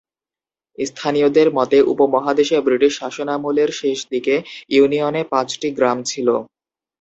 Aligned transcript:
স্থানীয়দের 0.77 1.47
মতে, 1.57 1.77
উপমহাদেশে 1.93 2.57
ব্রিটিশ 2.61 2.93
শাসনামলের 3.01 3.69
শেষ 3.79 3.99
দিকে 4.11 4.35
ইউনিয়নে 4.69 5.21
পাঁচটি 5.31 5.67
গ্রাম 5.77 5.97
ছিলো। 6.05 6.35